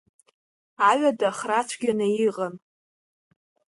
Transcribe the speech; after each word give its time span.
Аҩада 0.89 1.29
храцәгьаны 1.37 2.07
иҟан. 2.27 2.53